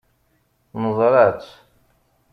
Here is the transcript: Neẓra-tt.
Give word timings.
Neẓra-tt. 0.81 1.49